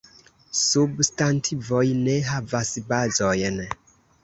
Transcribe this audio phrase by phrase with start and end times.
[0.59, 3.63] Substantivoj ne havas kazojn.